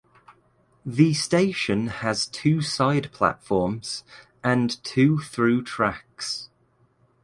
[0.83, 4.03] The station has two side platforms
[4.43, 6.49] and two through tracks.